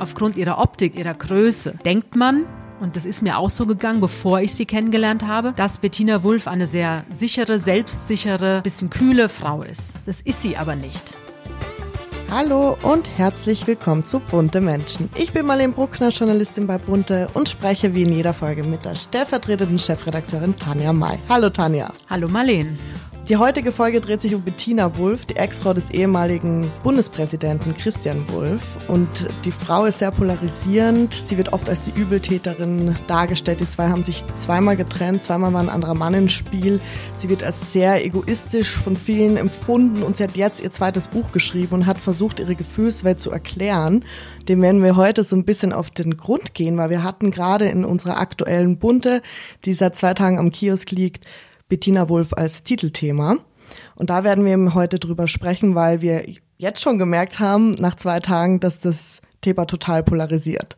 [0.00, 2.46] aufgrund ihrer Optik, ihrer Größe, denkt man,
[2.80, 6.46] und das ist mir auch so gegangen, bevor ich sie kennengelernt habe, dass Bettina Wulff
[6.46, 9.94] eine sehr sichere, selbstsichere, bisschen kühle Frau ist.
[10.06, 11.14] Das ist sie aber nicht.
[12.30, 15.08] Hallo und herzlich willkommen zu Bunte Menschen.
[15.16, 18.94] Ich bin Marlene Bruckner, Journalistin bei Bunte und spreche wie in jeder Folge mit der
[18.94, 21.18] stellvertretenden Chefredakteurin Tanja May.
[21.28, 21.90] Hallo Tanja.
[22.10, 22.76] Hallo Marlene.
[23.28, 28.62] Die heutige Folge dreht sich um Bettina Wulff, die Ex-Frau des ehemaligen Bundespräsidenten Christian Wulff.
[28.88, 31.12] Und die Frau ist sehr polarisierend.
[31.12, 33.60] Sie wird oft als die Übeltäterin dargestellt.
[33.60, 36.80] Die zwei haben sich zweimal getrennt, zweimal war ein anderer Mann im Spiel.
[37.16, 41.30] Sie wird als sehr egoistisch von vielen empfunden und sie hat jetzt ihr zweites Buch
[41.30, 44.06] geschrieben und hat versucht, ihre Gefühlswelt zu erklären.
[44.48, 47.66] Dem werden wir heute so ein bisschen auf den Grund gehen, weil wir hatten gerade
[47.66, 49.20] in unserer aktuellen Bunte,
[49.66, 51.26] die seit zwei Tagen am Kiosk liegt,
[51.68, 53.36] Bettina Wulff als Titelthema.
[53.94, 56.24] Und da werden wir heute drüber sprechen, weil wir
[56.56, 60.76] jetzt schon gemerkt haben, nach zwei Tagen, dass das Thema total polarisiert.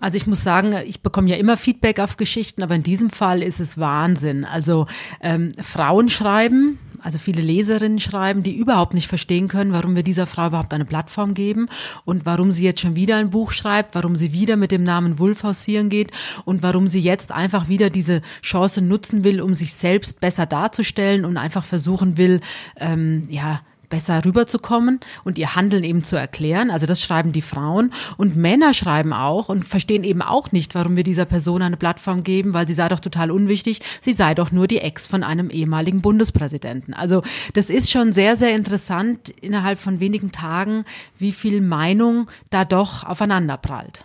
[0.00, 3.42] Also ich muss sagen, ich bekomme ja immer Feedback auf Geschichten, aber in diesem Fall
[3.42, 4.46] ist es Wahnsinn.
[4.46, 4.86] Also
[5.20, 10.26] ähm, Frauen schreiben, also viele Leserinnen schreiben, die überhaupt nicht verstehen können, warum wir dieser
[10.26, 11.66] Frau überhaupt eine Plattform geben
[12.04, 15.18] und warum sie jetzt schon wieder ein Buch schreibt, warum sie wieder mit dem Namen
[15.18, 16.10] Wulf hausieren geht
[16.44, 21.24] und warum sie jetzt einfach wieder diese Chance nutzen will, um sich selbst besser darzustellen
[21.24, 22.40] und einfach versuchen will,
[22.76, 23.60] ähm, ja,
[23.90, 26.70] besser rüberzukommen und ihr Handeln eben zu erklären.
[26.70, 30.96] Also das schreiben die Frauen und Männer schreiben auch und verstehen eben auch nicht, warum
[30.96, 33.80] wir dieser Person eine Plattform geben, weil sie sei doch total unwichtig.
[34.00, 36.94] Sie sei doch nur die Ex von einem ehemaligen Bundespräsidenten.
[36.94, 40.84] Also das ist schon sehr, sehr interessant innerhalb von wenigen Tagen,
[41.18, 44.04] wie viel Meinung da doch aufeinander prallt.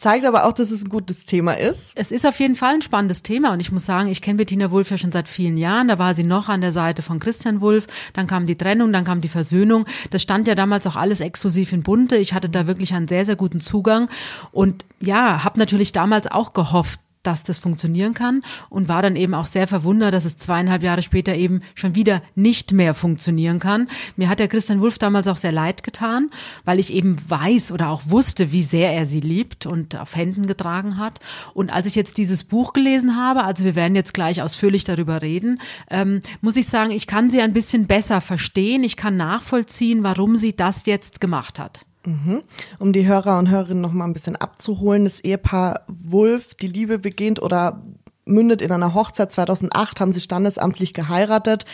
[0.00, 1.92] Zeigt aber auch, dass es ein gutes Thema ist.
[1.94, 4.70] Es ist auf jeden Fall ein spannendes Thema und ich muss sagen, ich kenne Bettina
[4.70, 5.88] Wulff ja schon seit vielen Jahren.
[5.88, 9.04] Da war sie noch an der Seite von Christian Wulff, dann kam die Trennung, dann
[9.04, 9.84] kam die Versöhnung.
[10.10, 12.16] Das stand ja damals auch alles exklusiv in Bunte.
[12.16, 14.08] Ich hatte da wirklich einen sehr, sehr guten Zugang
[14.52, 19.34] und ja, habe natürlich damals auch gehofft, dass das funktionieren kann und war dann eben
[19.34, 23.88] auch sehr verwundert, dass es zweieinhalb Jahre später eben schon wieder nicht mehr funktionieren kann.
[24.16, 26.30] Mir hat der Christian Wulff damals auch sehr leid getan,
[26.64, 30.46] weil ich eben weiß oder auch wusste, wie sehr er sie liebt und auf Händen
[30.46, 31.20] getragen hat.
[31.54, 35.22] Und als ich jetzt dieses Buch gelesen habe, also wir werden jetzt gleich ausführlich darüber
[35.22, 35.60] reden,
[35.90, 38.82] ähm, muss ich sagen, ich kann sie ein bisschen besser verstehen.
[38.82, 41.84] Ich kann nachvollziehen, warum sie das jetzt gemacht hat.
[42.04, 42.42] Mhm.
[42.78, 46.98] Um die Hörer und Hörerinnen noch mal ein bisschen abzuholen, das Ehepaar Wulf, die Liebe
[46.98, 47.82] beginnt oder
[48.24, 51.66] mündet in einer Hochzeit 2008, haben sie standesamtlich geheiratet.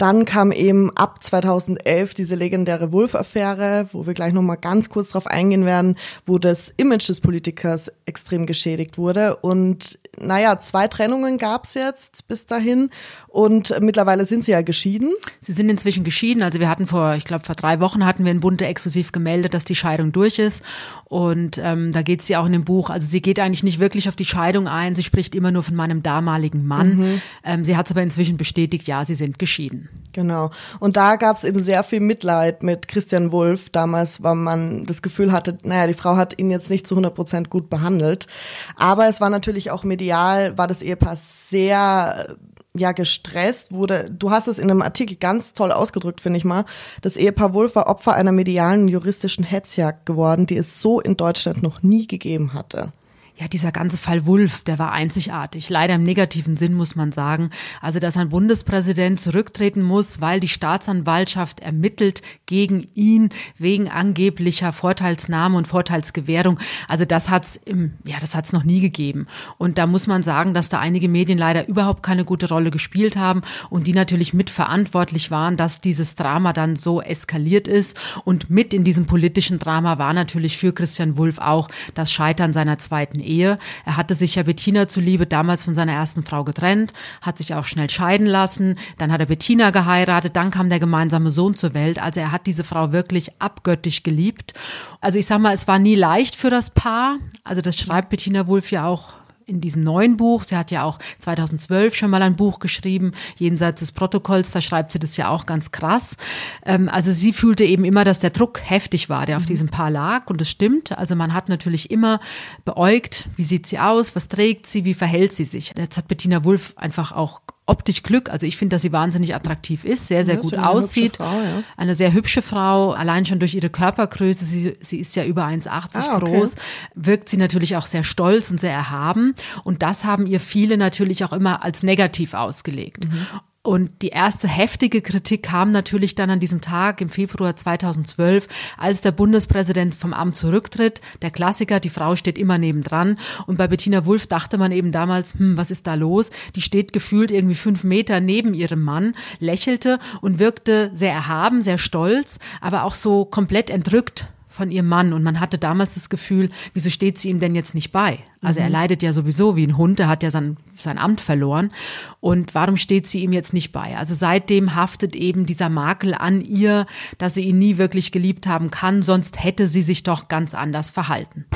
[0.00, 5.26] Dann kam eben ab 2011 diese legendäre Wulff-Affäre, wo wir gleich nochmal ganz kurz drauf
[5.26, 9.36] eingehen werden, wo das Image des Politikers extrem geschädigt wurde.
[9.36, 12.88] Und naja, zwei Trennungen gab's jetzt bis dahin
[13.30, 15.12] und mittlerweile sind sie ja geschieden.
[15.40, 16.42] Sie sind inzwischen geschieden.
[16.42, 19.54] Also wir hatten vor, ich glaube vor drei Wochen hatten wir in Bunte exklusiv gemeldet,
[19.54, 20.64] dass die Scheidung durch ist.
[21.04, 22.90] Und ähm, da geht sie auch in dem Buch.
[22.90, 24.96] Also sie geht eigentlich nicht wirklich auf die Scheidung ein.
[24.96, 26.96] Sie spricht immer nur von meinem damaligen Mann.
[26.96, 27.22] Mhm.
[27.44, 29.88] Ähm, sie hat es aber inzwischen bestätigt, ja, sie sind geschieden.
[30.12, 30.50] Genau.
[30.80, 35.02] Und da gab es eben sehr viel Mitleid mit Christian Wulff damals, weil man das
[35.02, 38.26] Gefühl hatte, naja, die Frau hat ihn jetzt nicht zu 100 Prozent gut behandelt.
[38.74, 42.36] Aber es war natürlich auch medial, war das Ehepaar sehr
[42.76, 44.10] ja gestresst wurde.
[44.10, 46.64] Du hast es in einem Artikel ganz toll ausgedrückt, finde ich mal.
[47.02, 51.62] Das Ehepaar Wulff war Opfer einer medialen juristischen Hetzjagd geworden, die es so in Deutschland
[51.62, 52.92] noch nie gegeben hatte
[53.40, 55.70] ja, dieser ganze Fall Wulff, der war einzigartig.
[55.70, 57.48] Leider im negativen Sinn muss man sagen.
[57.80, 65.56] Also, dass ein Bundespräsident zurücktreten muss, weil die Staatsanwaltschaft ermittelt gegen ihn wegen angeblicher Vorteilsnahme
[65.56, 66.58] und Vorteilsgewährung.
[66.86, 69.26] Also, das hat's im, ja, das hat's noch nie gegeben.
[69.56, 73.16] Und da muss man sagen, dass da einige Medien leider überhaupt keine gute Rolle gespielt
[73.16, 73.40] haben
[73.70, 77.98] und die natürlich mitverantwortlich waren, dass dieses Drama dann so eskaliert ist.
[78.26, 82.76] Und mit in diesem politischen Drama war natürlich für Christian Wulff auch das Scheitern seiner
[82.76, 83.58] zweiten Ehe.
[83.84, 86.92] Er hatte sich ja Bettina zuliebe damals von seiner ersten Frau getrennt,
[87.22, 91.30] hat sich auch schnell scheiden lassen, dann hat er Bettina geheiratet, dann kam der gemeinsame
[91.30, 92.00] Sohn zur Welt.
[92.00, 94.54] Also er hat diese Frau wirklich abgöttisch geliebt.
[95.00, 97.18] Also ich sag mal, es war nie leicht für das Paar.
[97.44, 99.19] Also das schreibt Bettina Wulff ja auch
[99.50, 100.44] in diesem neuen Buch.
[100.44, 104.92] Sie hat ja auch 2012 schon mal ein Buch geschrieben, jenseits des Protokolls, da schreibt
[104.92, 106.16] sie das ja auch ganz krass.
[106.64, 109.48] Ähm, also sie fühlte eben immer, dass der Druck heftig war, der auf mhm.
[109.48, 110.96] diesem Paar lag und das stimmt.
[110.96, 112.20] Also man hat natürlich immer
[112.64, 115.72] beäugt, wie sieht sie aus, was trägt sie, wie verhält sie sich.
[115.76, 118.28] Jetzt hat Bettina Wulff einfach auch optisch Glück.
[118.28, 121.16] Also ich finde, dass sie wahnsinnig attraktiv ist, sehr, sehr ja, gut aussieht.
[121.18, 121.62] Frau, ja.
[121.76, 124.44] Eine sehr hübsche Frau, allein schon durch ihre Körpergröße.
[124.44, 126.32] Sie, sie ist ja über 1,80 ah, okay.
[126.32, 126.56] groß,
[126.96, 129.34] wirkt sie natürlich auch sehr stolz und sehr erhaben.
[129.62, 133.04] Und das haben ihr viele natürlich auch immer als negativ ausgelegt.
[133.04, 133.26] Mhm.
[133.62, 138.48] Und die erste heftige Kritik kam natürlich dann an diesem Tag im Februar 2012,
[138.78, 141.02] als der Bundespräsident vom Amt zurücktritt.
[141.20, 143.18] Der Klassiker, die Frau steht immer nebendran.
[143.46, 146.30] Und bei Bettina Wulff dachte man eben damals, hm, was ist da los?
[146.56, 151.76] Die steht gefühlt irgendwie fünf Meter neben ihrem Mann, lächelte und wirkte sehr erhaben, sehr
[151.76, 156.50] stolz, aber auch so komplett entrückt von ihrem Mann und man hatte damals das Gefühl,
[156.74, 158.18] wieso steht sie ihm denn jetzt nicht bei?
[158.42, 158.66] Also mhm.
[158.66, 161.70] er leidet ja sowieso wie ein Hund, der hat ja sein, sein Amt verloren
[162.18, 163.96] und warum steht sie ihm jetzt nicht bei?
[163.96, 166.86] Also seitdem haftet eben dieser Makel an ihr,
[167.16, 170.90] dass sie ihn nie wirklich geliebt haben kann, sonst hätte sie sich doch ganz anders
[170.90, 171.46] verhalten.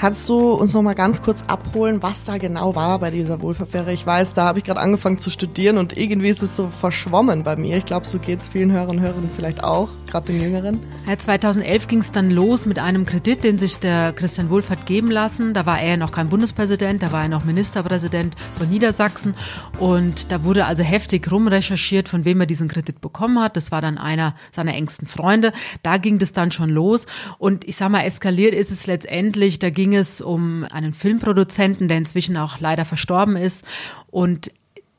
[0.00, 3.92] Kannst du uns noch mal ganz kurz abholen, was da genau war bei dieser Wohlverfähre?
[3.92, 7.42] Ich weiß, da habe ich gerade angefangen zu studieren und irgendwie ist es so verschwommen
[7.42, 7.78] bei mir.
[7.78, 10.78] Ich glaube, so geht es vielen Hörern und Hörerinnen vielleicht auch, gerade den Jüngeren.
[11.08, 14.86] Ja, 2011 ging es dann los mit einem Kredit, den sich der Christian Wulff hat
[14.86, 15.52] geben lassen.
[15.52, 19.34] Da war er noch kein Bundespräsident, da war er noch Ministerpräsident von Niedersachsen
[19.80, 23.56] und da wurde also heftig rumrecherchiert, von wem er diesen Kredit bekommen hat.
[23.56, 25.52] Das war dann einer seiner engsten Freunde.
[25.82, 27.06] Da ging das dann schon los
[27.38, 29.58] und ich sag mal, eskaliert ist es letztendlich.
[29.58, 33.64] Da ging ging es um einen Filmproduzenten, der inzwischen auch leider verstorben ist.
[34.10, 34.50] Und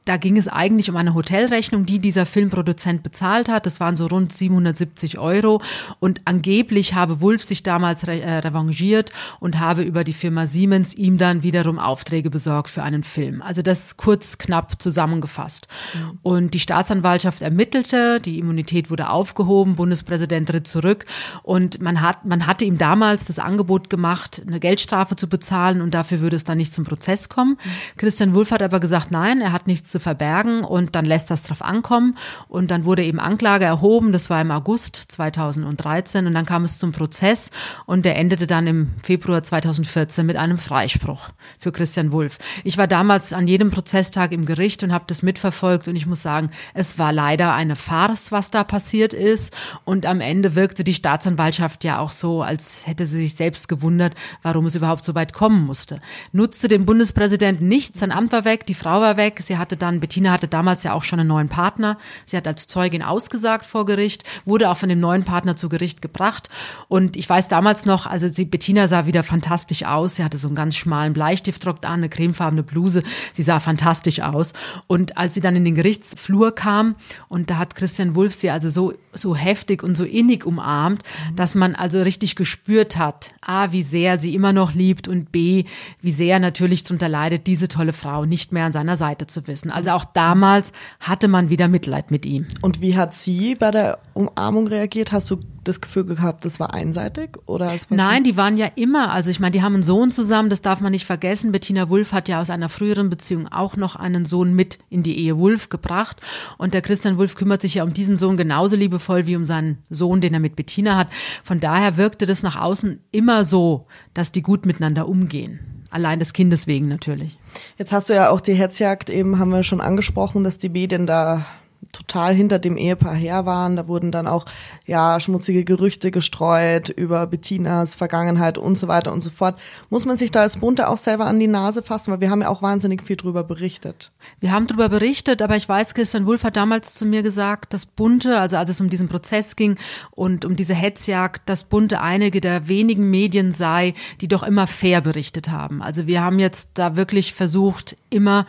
[0.09, 3.67] da ging es eigentlich um eine Hotelrechnung, die dieser Filmproduzent bezahlt hat.
[3.67, 5.61] Das waren so rund 770 Euro.
[5.99, 10.95] Und angeblich habe Wulff sich damals re äh, revanchiert und habe über die Firma Siemens
[10.95, 13.43] ihm dann wiederum Aufträge besorgt für einen Film.
[13.43, 15.67] Also das kurz knapp zusammengefasst.
[15.93, 16.19] Mhm.
[16.23, 21.05] Und die Staatsanwaltschaft ermittelte, die Immunität wurde aufgehoben, Bundespräsident tritt zurück
[21.43, 25.93] und man hat, man hatte ihm damals das Angebot gemacht, eine Geldstrafe zu bezahlen und
[25.93, 27.51] dafür würde es dann nicht zum Prozess kommen.
[27.51, 27.97] Mhm.
[27.97, 31.43] Christian Wulff hat aber gesagt, nein, er hat nichts zu verbergen und dann lässt das
[31.43, 32.17] drauf ankommen.
[32.47, 36.77] Und dann wurde eben Anklage erhoben, das war im August 2013 und dann kam es
[36.77, 37.51] zum Prozess
[37.85, 42.37] und der endete dann im Februar 2014 mit einem Freispruch für Christian Wulff.
[42.63, 46.21] Ich war damals an jedem Prozesstag im Gericht und habe das mitverfolgt und ich muss
[46.21, 49.55] sagen, es war leider eine Farce, was da passiert ist
[49.85, 54.15] und am Ende wirkte die Staatsanwaltschaft ja auch so, als hätte sie sich selbst gewundert,
[54.41, 56.01] warum es überhaupt so weit kommen musste.
[56.31, 59.89] Nutzte dem Bundespräsidenten nichts, sein Amt war weg, die Frau war weg, sie hatte dann
[59.89, 61.97] dann, Bettina hatte damals ja auch schon einen neuen Partner.
[62.25, 66.01] Sie hat als Zeugin ausgesagt vor Gericht, wurde auch von dem neuen Partner zu Gericht
[66.01, 66.49] gebracht.
[66.87, 70.15] Und ich weiß damals noch, also sie, Bettina sah wieder fantastisch aus.
[70.15, 73.03] Sie hatte so einen ganz schmalen Bleistiftrock an, eine cremefarbene Bluse.
[73.33, 74.53] Sie sah fantastisch aus.
[74.87, 76.95] Und als sie dann in den Gerichtsflur kam
[77.27, 81.35] und da hat Christian Wulff sie also so, so heftig und so innig umarmt, mhm.
[81.35, 85.65] dass man also richtig gespürt hat, A, wie sehr sie immer noch liebt und B,
[86.01, 89.68] wie sehr natürlich darunter leidet, diese tolle Frau nicht mehr an seiner Seite zu wissen.
[89.71, 92.47] Also auch damals hatte man wieder Mitleid mit ihm.
[92.61, 95.11] Und wie hat sie bei der Umarmung reagiert?
[95.11, 97.71] Hast du das Gefühl gehabt, das war einseitig oder?
[97.89, 100.81] Nein, die waren ja immer, also ich meine, die haben einen Sohn zusammen, das darf
[100.81, 101.51] man nicht vergessen.
[101.51, 105.17] Bettina Wulff hat ja aus einer früheren Beziehung auch noch einen Sohn mit in die
[105.17, 106.17] Ehe Wulff gebracht
[106.57, 109.79] und der Christian Wulff kümmert sich ja um diesen Sohn genauso liebevoll wie um seinen
[109.89, 111.07] Sohn, den er mit Bettina hat.
[111.43, 115.78] Von daher wirkte das nach außen immer so, dass die gut miteinander umgehen.
[115.89, 117.37] Allein des Kindes wegen natürlich.
[117.77, 121.07] Jetzt hast du ja auch die Hetzjagd eben, haben wir schon angesprochen, dass die Medien
[121.07, 121.45] da
[121.91, 123.75] total hinter dem Ehepaar her waren.
[123.75, 124.45] Da wurden dann auch
[124.85, 129.59] ja schmutzige Gerüchte gestreut über Bettinas Vergangenheit und so weiter und so fort.
[129.89, 132.41] Muss man sich da als Bunte auch selber an die Nase fassen, weil wir haben
[132.41, 134.11] ja auch wahnsinnig viel drüber berichtet.
[134.39, 137.85] Wir haben drüber berichtet, aber ich weiß, Christian Wulff hat damals zu mir gesagt, dass
[137.85, 139.77] Bunte, also als es um diesen Prozess ging
[140.11, 145.01] und um diese Hetzjagd, dass Bunte einige der wenigen Medien sei, die doch immer fair
[145.01, 145.81] berichtet haben.
[145.81, 148.45] Also wir haben jetzt da wirklich versucht, immer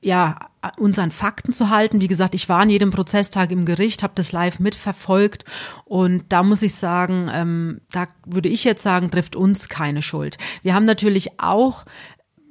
[0.00, 0.47] ja,
[0.78, 2.00] uns Fakten zu halten.
[2.00, 5.44] Wie gesagt, ich war an jedem Prozesstag im Gericht, habe das live mitverfolgt
[5.84, 10.38] und da muss ich sagen, ähm, da würde ich jetzt sagen, trifft uns keine Schuld.
[10.62, 11.84] Wir haben natürlich auch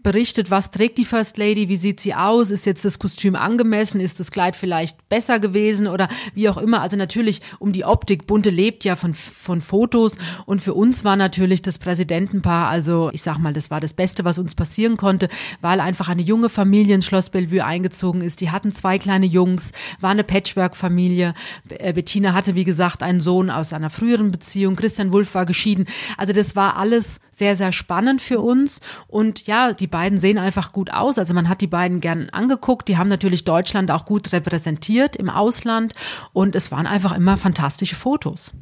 [0.08, 4.00] berichtet, was trägt die First Lady, wie sieht sie aus, ist jetzt das Kostüm angemessen,
[4.00, 6.80] ist das Kleid vielleicht besser gewesen oder wie auch immer.
[6.80, 8.26] Also natürlich um die Optik.
[8.26, 10.14] Bunte lebt ja von, von Fotos
[10.46, 14.24] und für uns war natürlich das Präsidentenpaar, also ich sag mal, das war das Beste,
[14.24, 15.28] was uns passieren konnte,
[15.60, 18.40] weil einfach eine junge Familie in Schloss Bellevue eingezogen ist.
[18.40, 21.34] Die hatten zwei kleine Jungs, war eine Patchwork-Familie.
[21.68, 24.78] Äh, Bettina hatte, wie gesagt, einen Sohn aus einer früheren Beziehung.
[24.78, 25.86] Christian Wulff war geschieden.
[26.16, 30.72] Also das war alles sehr, sehr spannend für uns und ja, die beiden sehen einfach
[30.72, 31.20] gut aus.
[31.20, 32.88] Also man hat die beiden gern angeguckt.
[32.88, 35.94] Die haben natürlich Deutschland auch gut repräsentiert im Ausland
[36.34, 38.54] und es waren einfach immer fantastische Fotos.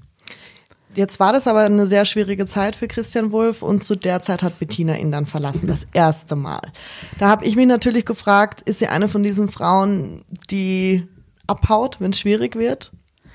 [0.93, 4.43] Jetzt war das aber eine sehr schwierige Zeit für Christian Wulff und zu der Zeit
[4.43, 6.71] hat Bettina ihn dann verlassen, das erste Mal.
[7.17, 11.05] Da habe ich mich natürlich gefragt, ist sie eine von diesen Frauen, die
[11.47, 12.93] abhaut, wenn es schwierig wird?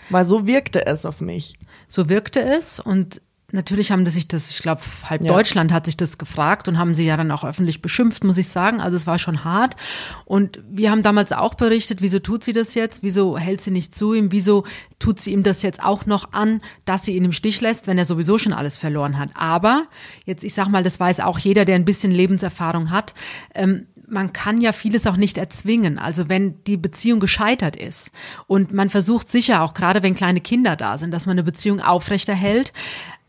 [0.08, 1.58] Weil so wirkte es auf mich.
[1.86, 3.20] So wirkte es und
[3.52, 5.32] natürlich haben sich das, ich glaube, halb ja.
[5.32, 8.48] Deutschland hat sich das gefragt und haben sie ja dann auch öffentlich beschimpft, muss ich
[8.48, 8.80] sagen.
[8.80, 9.76] Also es war schon hart.
[10.24, 13.02] Und wir haben damals auch berichtet, wieso tut sie das jetzt?
[13.02, 14.32] Wieso hält sie nicht zu ihm?
[14.32, 14.64] Wieso
[14.98, 17.98] tut sie ihm das jetzt auch noch an, dass sie ihn im Stich lässt, wenn
[17.98, 19.30] er sowieso schon alles verloren hat?
[19.34, 19.86] Aber
[20.24, 23.14] jetzt, ich sag mal, das weiß auch jeder, der ein bisschen Lebenserfahrung hat.
[23.54, 25.98] Ähm, man kann ja vieles auch nicht erzwingen.
[25.98, 28.10] Also wenn die Beziehung gescheitert ist
[28.46, 31.80] und man versucht sicher, auch gerade wenn kleine Kinder da sind, dass man eine Beziehung
[31.80, 32.72] aufrechterhält,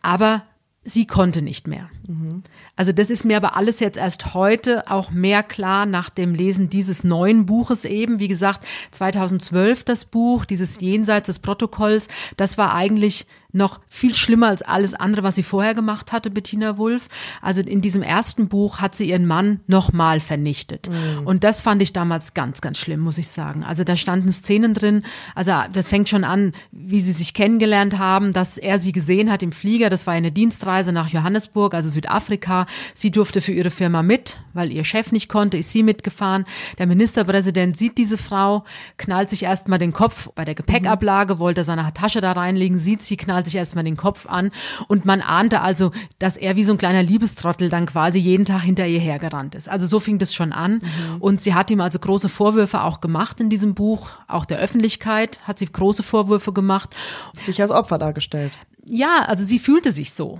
[0.02, 0.44] aber
[0.84, 1.90] sie konnte nicht mehr.
[2.08, 2.44] Mhm.
[2.76, 6.70] Also das ist mir aber alles jetzt erst heute auch mehr klar nach dem Lesen
[6.70, 8.20] dieses neuen Buches eben.
[8.20, 14.48] Wie gesagt, 2012 das Buch, dieses Jenseits des Protokolls, das war eigentlich noch viel schlimmer
[14.48, 17.08] als alles andere, was sie vorher gemacht hatte, Bettina Wulff.
[17.42, 20.90] Also in diesem ersten Buch hat sie ihren Mann nochmal vernichtet.
[20.90, 21.28] Mhm.
[21.28, 23.64] Und das fand ich damals ganz, ganz schlimm, muss ich sagen.
[23.64, 25.04] Also da standen Szenen drin,
[25.36, 29.44] also das fängt schon an, wie sie sich kennengelernt haben, dass er sie gesehen hat
[29.44, 29.90] im Flieger.
[29.90, 32.66] Das war eine Dienstreise nach Johannesburg, also Südafrika.
[32.94, 36.46] Sie durfte für ihre Firma mit, weil ihr Chef nicht konnte, ist sie mitgefahren.
[36.78, 38.64] Der Ministerpräsident sieht diese Frau,
[38.98, 43.18] knallt sich erstmal den Kopf bei der Gepäckablage, wollte seine Tasche da reinlegen, sieht sie,
[43.18, 44.52] knallt sich erstmal den Kopf an
[44.88, 48.62] und man ahnte also, dass er wie so ein kleiner Liebestrottel dann quasi jeden Tag
[48.62, 49.70] hinter ihr hergerannt ist.
[49.70, 51.22] Also so fing das schon an mhm.
[51.22, 55.40] und sie hat ihm also große Vorwürfe auch gemacht in diesem Buch, auch der Öffentlichkeit
[55.44, 56.96] hat sie große Vorwürfe gemacht.
[57.38, 58.54] Sich als Opfer dargestellt.
[58.86, 60.40] Ja, also sie fühlte sich so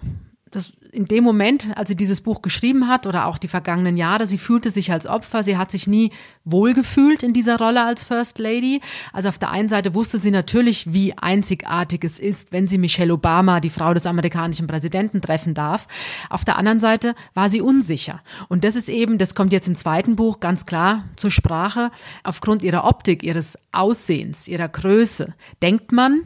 [0.52, 4.26] das in dem Moment, als sie dieses Buch geschrieben hat oder auch die vergangenen Jahre,
[4.26, 6.12] sie fühlte sich als Opfer, sie hat sich nie
[6.44, 8.82] wohlgefühlt in dieser Rolle als First Lady.
[9.14, 13.14] Also auf der einen Seite wusste sie natürlich, wie einzigartig es ist, wenn sie Michelle
[13.14, 15.88] Obama, die Frau des amerikanischen Präsidenten, treffen darf.
[16.30, 18.22] Auf der anderen Seite war sie unsicher.
[18.50, 21.92] Und das ist eben, das kommt jetzt im zweiten Buch ganz klar zur Sprache,
[22.24, 26.24] aufgrund ihrer Optik, ihres Aussehens, ihrer Größe, denkt man,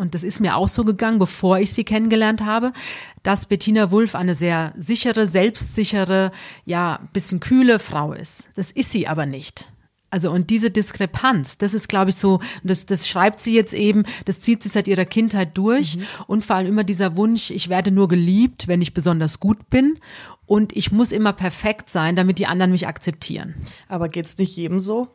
[0.00, 2.72] und das ist mir auch so gegangen, bevor ich sie kennengelernt habe,
[3.22, 6.32] dass Bettina Wulff eine sehr sichere, selbstsichere,
[6.64, 8.48] ja, bisschen kühle Frau ist.
[8.56, 9.66] Das ist sie aber nicht.
[10.10, 14.04] Also und diese Diskrepanz, das ist, glaube ich, so, das, das schreibt sie jetzt eben,
[14.24, 16.04] das zieht sie seit ihrer Kindheit durch mhm.
[16.26, 19.98] und vor allem immer dieser Wunsch, ich werde nur geliebt, wenn ich besonders gut bin
[20.46, 23.54] und ich muss immer perfekt sein, damit die anderen mich akzeptieren.
[23.86, 25.08] Aber geht's nicht jedem so?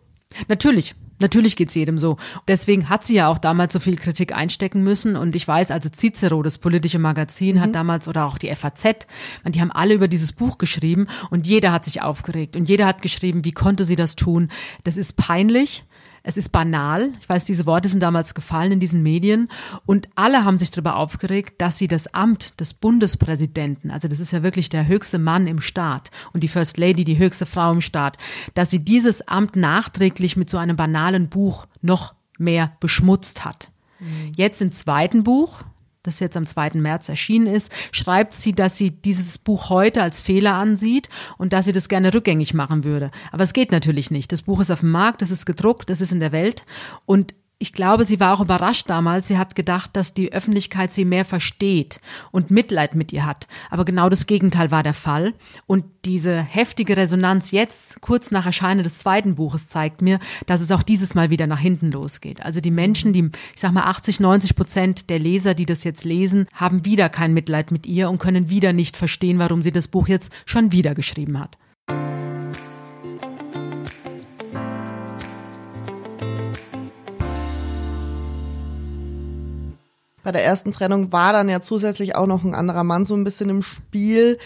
[0.47, 2.17] Natürlich, Natürlich geht's jedem so.
[2.47, 5.15] Deswegen hat sie ja auch damals so viel Kritik einstecken müssen.
[5.15, 7.61] Und ich weiß, also Cicero, das politische Magazin, mhm.
[7.61, 9.07] hat damals oder auch die FAZ,
[9.47, 13.01] die haben alle über dieses Buch geschrieben und jeder hat sich aufgeregt und jeder hat
[13.01, 14.49] geschrieben, wie konnte sie das tun?
[14.83, 15.85] Das ist peinlich.
[16.27, 17.11] Es ist banal.
[17.21, 19.47] Ich weiß, diese Worte sind damals gefallen in diesen Medien.
[19.85, 24.31] Und alle haben sich darüber aufgeregt, dass sie das Amt des Bundespräsidenten, also das ist
[24.31, 27.81] ja wirklich der höchste Mann im Staat und die First Lady, die höchste Frau im
[27.81, 28.17] Staat,
[28.55, 33.69] dass sie dieses Amt nachträglich mit so einem banalen Buch noch mehr beschmutzt hat.
[33.99, 34.31] Mhm.
[34.35, 35.63] Jetzt im zweiten Buch,
[36.07, 36.71] das jetzt am 2.
[36.75, 41.65] März erschienen ist, schreibt sie, dass sie dieses Buch heute als Fehler ansieht und dass
[41.65, 43.11] sie das gerne rückgängig machen würde.
[43.31, 44.31] Aber es geht natürlich nicht.
[44.31, 46.65] Das Buch ist auf dem Markt, es ist gedruckt, es ist in der Welt
[47.05, 49.27] und ich glaube, sie war auch überrascht damals.
[49.27, 53.47] Sie hat gedacht, dass die Öffentlichkeit sie mehr versteht und Mitleid mit ihr hat.
[53.69, 55.33] Aber genau das Gegenteil war der Fall.
[55.65, 60.71] Und diese heftige Resonanz jetzt, kurz nach Erscheinen des zweiten Buches, zeigt mir, dass es
[60.71, 62.43] auch dieses Mal wieder nach hinten losgeht.
[62.43, 66.03] Also die Menschen, die, ich sag mal, 80, 90 Prozent der Leser, die das jetzt
[66.03, 69.87] lesen, haben wieder kein Mitleid mit ihr und können wieder nicht verstehen, warum sie das
[69.87, 71.57] Buch jetzt schon wieder geschrieben hat.
[80.25, 83.23] Bei der ersten Trennung war dann ja zusätzlich auch noch ein anderer Mann so ein
[83.23, 84.39] bisschen im Spiel.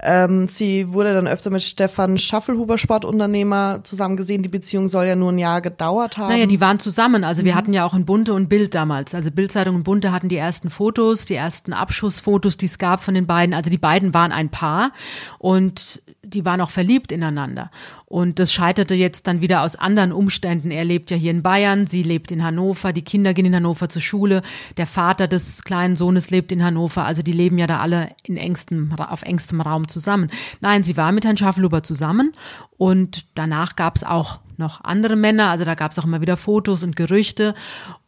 [0.00, 4.44] Ähm, sie wurde dann öfter mit Stefan Schaffelhuber, Sportunternehmer, zusammen gesehen.
[4.44, 6.32] Die Beziehung soll ja nur ein Jahr gedauert haben.
[6.32, 7.24] Naja, die waren zusammen.
[7.24, 7.46] Also mhm.
[7.46, 9.12] wir hatten ja auch ein Bunte und Bild damals.
[9.12, 13.14] Also Bildzeitung und Bunte hatten die ersten Fotos, die ersten Abschussfotos, die es gab von
[13.14, 13.54] den beiden.
[13.54, 14.92] Also die beiden waren ein Paar
[15.38, 16.00] und
[16.34, 17.70] die waren auch verliebt ineinander.
[18.06, 20.70] Und das scheiterte jetzt dann wieder aus anderen Umständen.
[20.70, 23.88] Er lebt ja hier in Bayern, sie lebt in Hannover, die Kinder gehen in Hannover
[23.88, 24.42] zur Schule,
[24.76, 28.36] der Vater des kleinen Sohnes lebt in Hannover, also die leben ja da alle in
[28.36, 30.30] engstem, auf engstem Raum zusammen.
[30.60, 32.32] Nein, sie war mit Herrn Schaffelhuber zusammen
[32.76, 36.36] und danach gab es auch noch andere Männer, also da gab es auch immer wieder
[36.36, 37.54] Fotos und Gerüchte.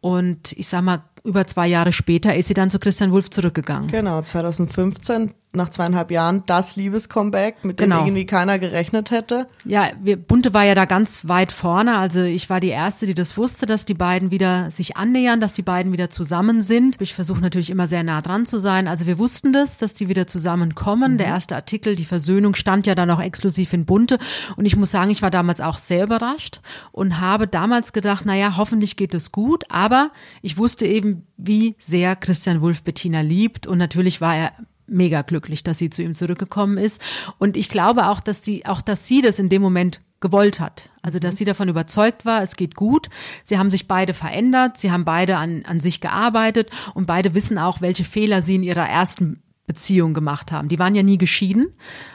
[0.00, 3.88] Und ich sag mal, über zwei Jahre später ist sie dann zu Christian Wulff zurückgegangen.
[3.88, 8.04] Genau, 2015 nach zweieinhalb Jahren das Liebescomeback, mit dem genau.
[8.04, 9.46] irgendwie keiner gerechnet hätte.
[9.64, 11.98] Ja, wir, Bunte war ja da ganz weit vorne.
[11.98, 15.52] Also ich war die Erste, die das wusste, dass die beiden wieder sich annähern, dass
[15.52, 17.00] die beiden wieder zusammen sind.
[17.00, 18.88] Ich versuche natürlich immer sehr nah dran zu sein.
[18.88, 21.14] Also wir wussten das, dass die wieder zusammenkommen.
[21.14, 21.18] Mhm.
[21.18, 24.18] Der erste Artikel, die Versöhnung, stand ja dann auch exklusiv in Bunte.
[24.56, 26.60] Und ich muss sagen, ich war damals auch sehr überrascht
[26.92, 29.64] und habe damals gedacht, naja, hoffentlich geht es gut.
[29.70, 30.10] Aber
[30.42, 33.66] ich wusste eben, wie sehr Christian Wulff Bettina liebt.
[33.66, 34.52] Und natürlich war er
[34.86, 37.02] mega glücklich, dass sie zu ihm zurückgekommen ist.
[37.38, 40.88] Und ich glaube auch, dass sie, auch dass sie das in dem Moment gewollt hat.
[41.02, 41.38] Also, dass mhm.
[41.38, 43.08] sie davon überzeugt war, es geht gut.
[43.44, 44.78] Sie haben sich beide verändert.
[44.78, 48.62] Sie haben beide an, an sich gearbeitet und beide wissen auch, welche Fehler sie in
[48.62, 50.68] ihrer ersten Beziehung gemacht haben.
[50.68, 51.74] Die waren ja nie geschieden.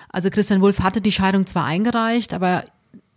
[0.09, 2.65] Also Christian Wulff hatte die Scheidung zwar eingereicht, aber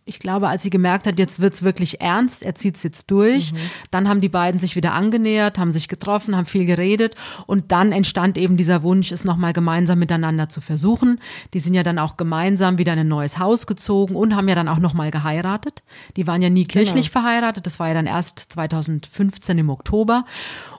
[0.06, 3.58] ich glaube, als sie gemerkt hat, jetzt wird's wirklich ernst, er zieht's jetzt durch, mhm.
[3.90, 7.14] dann haben die beiden sich wieder angenähert, haben sich getroffen, haben viel geredet
[7.46, 11.20] und dann entstand eben dieser Wunsch, es nochmal gemeinsam miteinander zu versuchen.
[11.54, 14.54] Die sind ja dann auch gemeinsam wieder in ein neues Haus gezogen und haben ja
[14.54, 15.82] dann auch nochmal geheiratet.
[16.16, 17.22] Die waren ja nie kirchlich genau.
[17.22, 20.24] verheiratet, das war ja dann erst 2015 im Oktober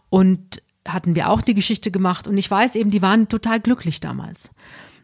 [0.10, 4.02] und hatten wir auch die Geschichte gemacht und ich weiß eben, die waren total glücklich
[4.02, 4.52] damals.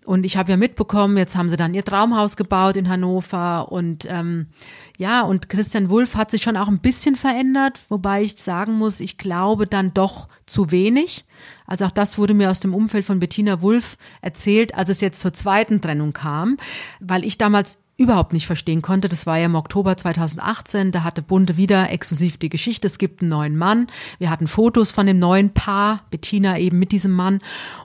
[0.05, 4.07] Und ich habe ja mitbekommen, jetzt haben sie dann ihr Traumhaus gebaut in Hannover und
[4.09, 4.47] ähm,
[4.97, 8.99] ja, und Christian Wulff hat sich schon auch ein bisschen verändert, wobei ich sagen muss,
[8.99, 11.25] ich glaube dann doch zu wenig.
[11.67, 15.21] Also auch das wurde mir aus dem Umfeld von Bettina Wulff erzählt, als es jetzt
[15.21, 16.57] zur zweiten Trennung kam,
[16.99, 19.07] weil ich damals überhaupt nicht verstehen konnte.
[19.07, 20.91] Das war ja im Oktober 2018.
[20.91, 22.87] Da hatte Bunte wieder exklusiv die Geschichte.
[22.87, 23.87] Es gibt einen neuen Mann.
[24.17, 27.39] Wir hatten Fotos von dem neuen Paar, Bettina eben mit diesem Mann.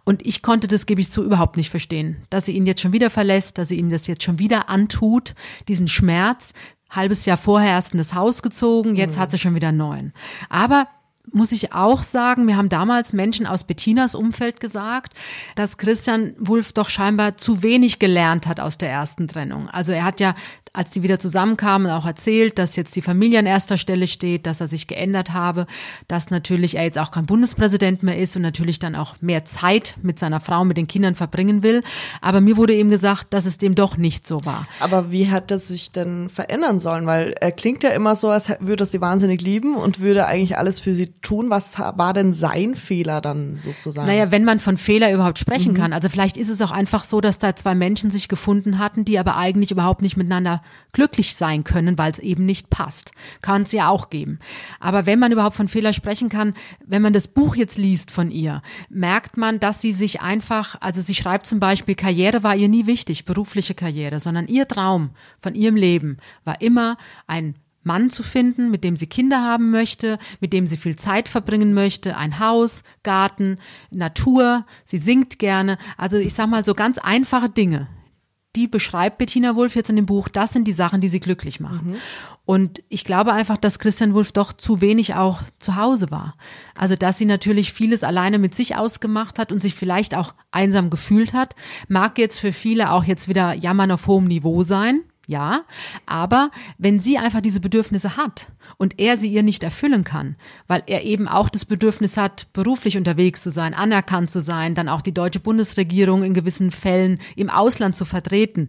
[0.04, 2.16] Und ich konnte das, gebe ich zu, überhaupt nicht verstehen.
[2.30, 5.34] Dass sie ihn jetzt schon wieder verlässt, dass sie ihm das jetzt schon wieder antut,
[5.68, 6.54] diesen Schmerz.
[6.88, 9.20] Halbes Jahr vorher erst in das Haus gezogen, jetzt mhm.
[9.20, 10.12] hat sie schon wieder einen neuen.
[10.48, 10.86] Aber
[11.32, 15.14] muss ich auch sagen, mir haben damals Menschen aus Bettinas Umfeld gesagt,
[15.54, 19.68] dass Christian Wulff doch scheinbar zu wenig gelernt hat aus der ersten Trennung.
[19.68, 20.34] Also er hat ja
[20.76, 24.60] als die wieder zusammenkamen, auch erzählt, dass jetzt die Familie an erster Stelle steht, dass
[24.60, 25.66] er sich geändert habe,
[26.06, 29.96] dass natürlich er jetzt auch kein Bundespräsident mehr ist und natürlich dann auch mehr Zeit
[30.02, 31.82] mit seiner Frau, mit den Kindern verbringen will.
[32.20, 34.68] Aber mir wurde eben gesagt, dass es dem doch nicht so war.
[34.78, 37.06] Aber wie hat das sich denn verändern sollen?
[37.06, 40.58] Weil er klingt ja immer so, als würde er sie wahnsinnig lieben und würde eigentlich
[40.58, 41.50] alles für sie tun.
[41.50, 44.06] Was war denn sein Fehler dann sozusagen?
[44.06, 45.76] Naja, wenn man von Fehler überhaupt sprechen mhm.
[45.76, 45.92] kann.
[45.92, 49.18] Also vielleicht ist es auch einfach so, dass da zwei Menschen sich gefunden hatten, die
[49.18, 53.12] aber eigentlich überhaupt nicht miteinander glücklich sein können, weil es eben nicht passt.
[53.42, 54.38] Kann es ja auch geben.
[54.80, 56.54] Aber wenn man überhaupt von Fehler sprechen kann,
[56.84, 61.00] wenn man das Buch jetzt liest von ihr, merkt man, dass sie sich einfach, also
[61.00, 65.54] sie schreibt zum Beispiel, Karriere war ihr nie wichtig, berufliche Karriere, sondern ihr Traum von
[65.54, 67.54] ihrem Leben war immer ein
[67.86, 71.72] Mann zu finden, mit dem sie Kinder haben möchte, mit dem sie viel Zeit verbringen
[71.72, 73.58] möchte, ein Haus, Garten,
[73.90, 75.78] Natur, sie singt gerne.
[75.96, 77.88] Also ich sag mal so ganz einfache Dinge,
[78.56, 81.60] die beschreibt Bettina Wulff jetzt in dem Buch, das sind die Sachen, die sie glücklich
[81.60, 81.92] machen.
[81.92, 81.96] Mhm.
[82.44, 86.36] Und ich glaube einfach, dass Christian Wulff doch zu wenig auch zu Hause war.
[86.74, 90.90] Also, dass sie natürlich vieles alleine mit sich ausgemacht hat und sich vielleicht auch einsam
[90.90, 91.54] gefühlt hat,
[91.88, 95.64] mag jetzt für viele auch jetzt wieder Jammern auf hohem Niveau sein ja,
[96.06, 100.36] aber wenn sie einfach diese Bedürfnisse hat und er sie ihr nicht erfüllen kann,
[100.68, 104.88] weil er eben auch das Bedürfnis hat, beruflich unterwegs zu sein, anerkannt zu sein, dann
[104.88, 108.68] auch die deutsche Bundesregierung in gewissen Fällen im Ausland zu vertreten,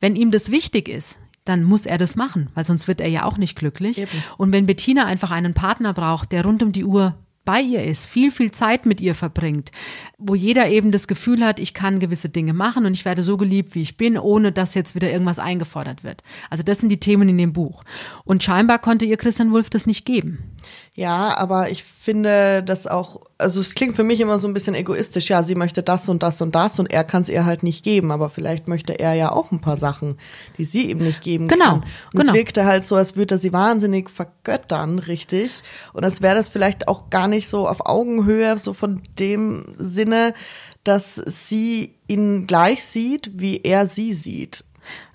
[0.00, 3.24] wenn ihm das wichtig ist, dann muss er das machen, weil sonst wird er ja
[3.24, 3.98] auch nicht glücklich.
[3.98, 4.24] Eben.
[4.36, 7.14] Und wenn Bettina einfach einen Partner braucht, der rund um die Uhr
[7.48, 9.72] bei ihr ist, viel, viel Zeit mit ihr verbringt,
[10.18, 13.38] wo jeder eben das Gefühl hat, ich kann gewisse Dinge machen und ich werde so
[13.38, 16.22] geliebt, wie ich bin, ohne dass jetzt wieder irgendwas eingefordert wird.
[16.50, 17.84] Also das sind die Themen in dem Buch.
[18.24, 20.56] Und scheinbar konnte ihr Christian Wulff das nicht geben.
[20.98, 24.74] Ja, aber ich finde das auch, also es klingt für mich immer so ein bisschen
[24.74, 25.28] egoistisch.
[25.28, 27.84] Ja, sie möchte das und das und das und er kann es ihr halt nicht
[27.84, 30.18] geben, aber vielleicht möchte er ja auch ein paar Sachen,
[30.56, 31.74] die sie ihm nicht geben genau, kann.
[31.82, 31.84] Und
[32.14, 32.24] genau.
[32.24, 35.62] es wirkte halt so, als würde er sie wahnsinnig vergöttern, richtig.
[35.92, 40.34] Und als wäre das vielleicht auch gar nicht so auf Augenhöhe, so von dem Sinne,
[40.82, 44.64] dass sie ihn gleich sieht, wie er sie sieht.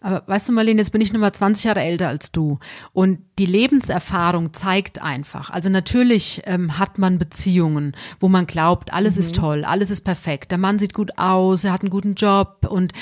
[0.01, 2.59] Aber weißt du, Marlene, jetzt bin ich nochmal 20 Jahre älter als du.
[2.93, 5.49] Und die Lebenserfahrung zeigt einfach.
[5.49, 9.19] Also natürlich ähm, hat man Beziehungen, wo man glaubt, alles mhm.
[9.19, 10.51] ist toll, alles ist perfekt.
[10.51, 12.93] Der Mann sieht gut aus, er hat einen guten Job und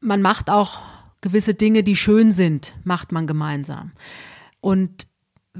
[0.00, 0.80] man macht auch
[1.20, 3.92] gewisse Dinge, die schön sind, macht man gemeinsam.
[4.60, 5.06] Und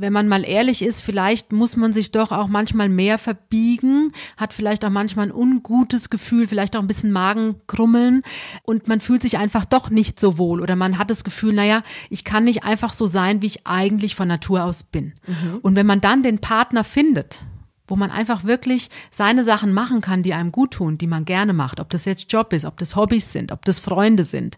[0.01, 4.55] wenn man mal ehrlich ist, vielleicht muss man sich doch auch manchmal mehr verbiegen, hat
[4.55, 8.23] vielleicht auch manchmal ein ungutes Gefühl, vielleicht auch ein bisschen Magenkrummeln
[8.63, 11.83] und man fühlt sich einfach doch nicht so wohl oder man hat das Gefühl, naja,
[12.09, 15.15] ich kann nicht einfach so sein, wie ich eigentlich von Natur aus bin.
[15.27, 15.59] Mhm.
[15.63, 17.43] Und wenn man dann den Partner findet,
[17.91, 21.53] wo man einfach wirklich seine Sachen machen kann, die einem gut tun, die man gerne
[21.53, 24.57] macht, ob das jetzt Job ist, ob das Hobbys sind, ob das Freunde sind.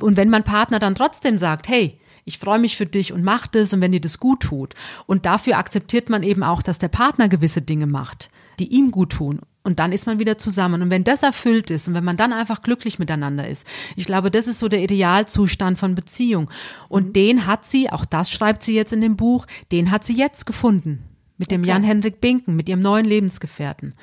[0.00, 3.46] Und wenn mein Partner dann trotzdem sagt, hey, ich freue mich für dich und mach
[3.46, 4.74] das und wenn dir das gut tut.
[5.06, 9.12] Und dafür akzeptiert man eben auch, dass der Partner gewisse Dinge macht, die ihm gut
[9.12, 9.40] tun.
[9.62, 10.80] Und dann ist man wieder zusammen.
[10.80, 14.30] Und wenn das erfüllt ist und wenn man dann einfach glücklich miteinander ist, ich glaube,
[14.30, 16.50] das ist so der Idealzustand von Beziehung.
[16.88, 17.12] Und mhm.
[17.12, 20.46] den hat sie, auch das schreibt sie jetzt in dem Buch, den hat sie jetzt
[20.46, 21.04] gefunden
[21.40, 21.70] mit dem okay.
[21.70, 23.94] Jan-Hendrik Binken, mit ihrem neuen Lebensgefährten.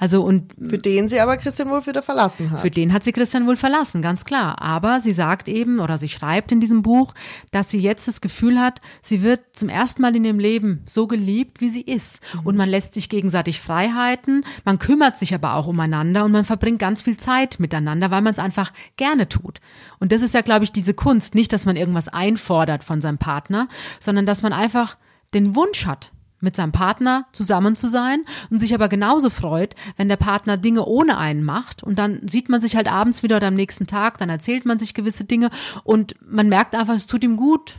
[0.00, 2.60] Also und für den sie aber Christian Wulff wieder verlassen hat.
[2.60, 4.62] Für den hat sie Christian Wulff verlassen, ganz klar.
[4.62, 7.12] Aber sie sagt eben oder sie schreibt in diesem Buch,
[7.50, 11.06] dass sie jetzt das Gefühl hat, sie wird zum ersten Mal in ihrem Leben so
[11.06, 12.20] geliebt, wie sie ist.
[12.32, 12.40] Mhm.
[12.46, 16.78] Und man lässt sich gegenseitig Freiheiten, man kümmert sich aber auch umeinander und man verbringt
[16.78, 19.60] ganz viel Zeit miteinander, weil man es einfach gerne tut.
[19.98, 23.18] Und das ist ja, glaube ich, diese Kunst, nicht, dass man irgendwas einfordert von seinem
[23.18, 23.68] Partner,
[24.00, 24.96] sondern dass man einfach
[25.34, 26.10] den Wunsch hat,
[26.40, 30.84] mit seinem Partner zusammen zu sein und sich aber genauso freut, wenn der Partner Dinge
[30.84, 34.18] ohne einen macht und dann sieht man sich halt abends wieder oder am nächsten Tag,
[34.18, 35.50] dann erzählt man sich gewisse Dinge
[35.84, 37.76] und man merkt einfach, es tut ihm gut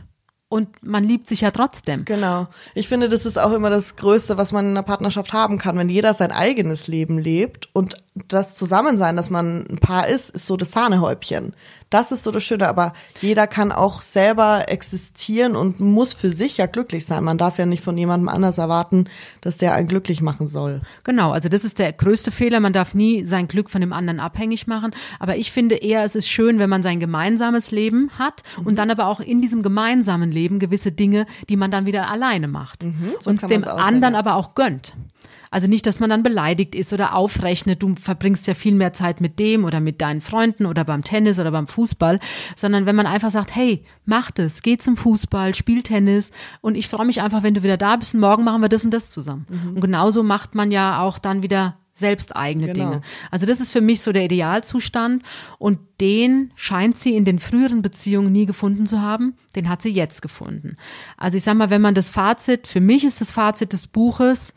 [0.52, 2.04] und man liebt sich ja trotzdem.
[2.04, 2.46] Genau.
[2.74, 5.78] Ich finde, das ist auch immer das Größte, was man in einer Partnerschaft haben kann,
[5.78, 10.46] wenn jeder sein eigenes Leben lebt und das Zusammensein, dass man ein Paar ist, ist
[10.46, 11.54] so das Sahnehäubchen.
[11.88, 16.56] Das ist so das Schöne, aber jeder kann auch selber existieren und muss für sich
[16.56, 17.22] ja glücklich sein.
[17.22, 19.04] Man darf ja nicht von jemandem anders erwarten,
[19.42, 20.80] dass der einen glücklich machen soll.
[21.04, 22.60] Genau, also das ist der größte Fehler.
[22.60, 24.92] Man darf nie sein Glück von dem anderen abhängig machen.
[25.20, 28.68] Aber ich finde eher, es ist schön, wenn man sein gemeinsames Leben hat mhm.
[28.68, 32.48] und dann aber auch in diesem gemeinsamen Leben gewisse Dinge, die man dann wieder alleine
[32.48, 32.84] macht.
[32.84, 34.94] Mhm, so und dem anderen aber auch gönnt.
[35.52, 39.20] Also nicht, dass man dann beleidigt ist oder aufrechnet, du verbringst ja viel mehr Zeit
[39.20, 42.18] mit dem oder mit deinen Freunden oder beim Tennis oder beim Fußball,
[42.56, 46.88] sondern wenn man einfach sagt, hey, mach das, geh zum Fußball, spiel Tennis und ich
[46.88, 49.10] freue mich einfach, wenn du wieder da bist und morgen machen wir das und das
[49.10, 49.46] zusammen.
[49.50, 49.74] Mhm.
[49.74, 52.90] Und genauso macht man ja auch dann wieder selbst eigene genau.
[52.90, 53.02] Dinge.
[53.30, 55.22] Also das ist für mich so der Idealzustand
[55.58, 59.36] und den scheint sie in den früheren Beziehungen nie gefunden zu haben.
[59.54, 60.76] Den hat sie jetzt gefunden.
[61.18, 64.54] Also ich sag mal, wenn man das Fazit, für mich ist das Fazit des Buches,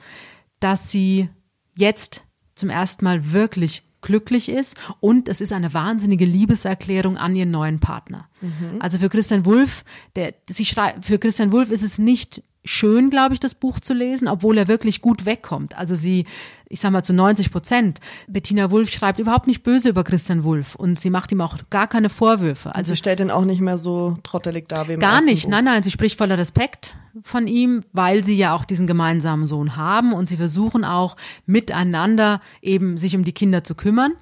[0.66, 1.30] dass sie
[1.76, 2.24] jetzt
[2.56, 7.80] zum ersten Mal wirklich glücklich ist und es ist eine wahnsinnige Liebeserklärung an ihren neuen
[7.80, 8.28] Partner.
[8.42, 8.82] Mhm.
[8.82, 9.84] Also für Christian Wulff,
[10.16, 13.94] der, sie schreibt, für Christian Wulff ist es nicht schön, glaube ich, das Buch zu
[13.94, 15.78] lesen, obwohl er wirklich gut wegkommt.
[15.78, 16.26] Also sie,
[16.68, 18.00] ich sag mal zu 90 Prozent.
[18.28, 21.86] Bettina Wulff schreibt überhaupt nicht böse über Christian Wulff und sie macht ihm auch gar
[21.86, 22.74] keine Vorwürfe.
[22.74, 25.52] Also sie stellt ihn auch nicht mehr so trottelig da wie im Gar nicht, Buch.
[25.52, 29.76] nein, nein, sie spricht voller Respekt von ihm, weil sie ja auch diesen gemeinsamen Sohn
[29.76, 34.14] haben und sie versuchen auch miteinander eben sich um die Kinder zu kümmern.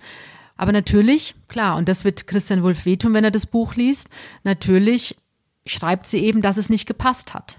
[0.58, 4.08] Aber natürlich, klar, und das wird Christian Wulff wehtun, wenn er das Buch liest,
[4.44, 5.16] natürlich
[5.66, 7.58] schreibt sie eben, dass es nicht gepasst hat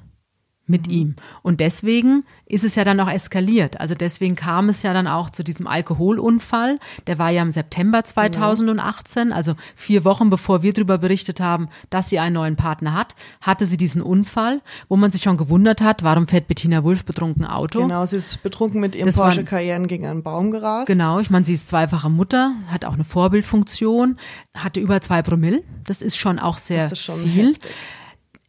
[0.66, 0.92] mit mhm.
[0.92, 1.16] ihm.
[1.42, 3.80] Und deswegen ist es ja dann auch eskaliert.
[3.80, 6.78] Also deswegen kam es ja dann auch zu diesem Alkoholunfall.
[7.06, 9.36] Der war ja im September 2018, genau.
[9.36, 13.66] also vier Wochen bevor wir darüber berichtet haben, dass sie einen neuen Partner hat, hatte
[13.66, 17.80] sie diesen Unfall, wo man sich schon gewundert hat, warum fährt Bettina Wulff betrunken Auto.
[17.80, 20.86] Genau, sie ist betrunken mit ihrem das Porsche Cayenne gegen einen Baum gerast.
[20.86, 24.16] Genau, ich meine, sie ist zweifache Mutter, hat auch eine Vorbildfunktion,
[24.54, 25.62] hatte über zwei Promille.
[25.84, 27.50] Das ist schon auch sehr schon viel.
[27.50, 27.72] Heftig.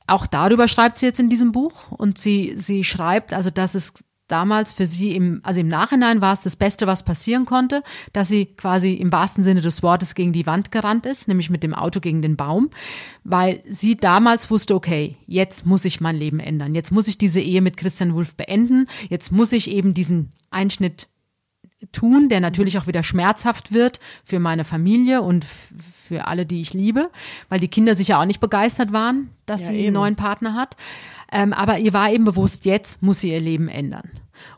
[0.08, 3.94] Auch darüber schreibt sie jetzt in diesem Buch und sie, sie schreibt, also dass es
[4.28, 8.28] damals für sie im, also im Nachhinein war es das Beste, was passieren konnte, dass
[8.28, 11.74] sie quasi im wahrsten Sinne des Wortes gegen die Wand gerannt ist, nämlich mit dem
[11.74, 12.70] Auto gegen den Baum,
[13.24, 17.40] weil sie damals wusste, okay, jetzt muss ich mein Leben ändern, jetzt muss ich diese
[17.40, 21.08] Ehe mit Christian Wulff beenden, jetzt muss ich eben diesen Einschnitt
[21.92, 26.74] tun, der natürlich auch wieder schmerzhaft wird für meine Familie und für alle, die ich
[26.74, 27.10] liebe,
[27.50, 29.88] weil die Kinder sicher auch nicht begeistert waren, dass ja, sie eben.
[29.88, 30.78] einen neuen Partner hat.
[31.32, 34.12] Ähm, aber ihr war eben bewusst, jetzt muss sie ihr Leben ändern.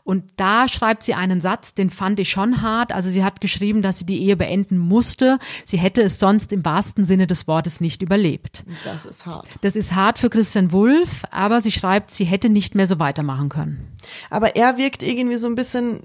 [0.04, 2.92] Und da schreibt sie einen Satz, den fand ich schon hart.
[2.92, 5.38] Also sie hat geschrieben, dass sie die Ehe beenden musste.
[5.64, 8.64] Sie hätte es sonst im wahrsten Sinne des Wortes nicht überlebt.
[8.84, 9.48] Das ist hart.
[9.60, 13.48] Das ist hart für Christian Wulff, aber sie schreibt, sie hätte nicht mehr so weitermachen
[13.48, 13.88] können.
[14.30, 16.00] Aber er wirkt irgendwie so ein bisschen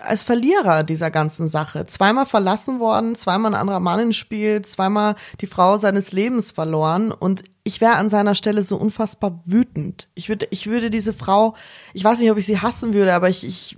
[0.00, 1.86] als Verlierer dieser ganzen Sache.
[1.86, 7.12] Zweimal verlassen worden, zweimal ein anderer Mann ins Spiel, zweimal die Frau seines Lebens verloren
[7.12, 10.06] und ich wäre an seiner Stelle so unfassbar wütend.
[10.14, 11.54] Ich würde, ich würde diese Frau,
[11.92, 13.76] ich weiß nicht, ob ich sie hassen würde, aber ich, ich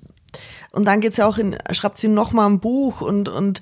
[0.72, 3.60] und dann geht's ja auch in, schreibt sie noch mal ein Buch und und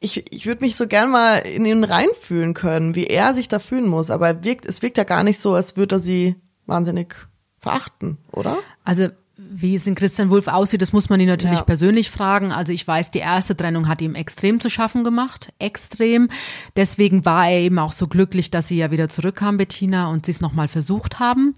[0.00, 3.58] ich, ich würde mich so gern mal in ihn reinfühlen können, wie er sich da
[3.58, 4.10] fühlen muss.
[4.10, 7.14] Aber wirkt, es wirkt ja gar nicht so, als würde er sie wahnsinnig
[7.58, 8.58] verachten, oder?
[8.82, 9.08] Also
[9.52, 11.64] wie es in Christian Wulff aussieht, das muss man ihn natürlich ja.
[11.64, 12.52] persönlich fragen.
[12.52, 16.28] Also ich weiß, die erste Trennung hat ihm extrem zu schaffen gemacht, extrem.
[16.76, 20.32] Deswegen war er eben auch so glücklich, dass sie ja wieder zurückkam, Bettina, und sie
[20.32, 21.54] es nochmal versucht haben.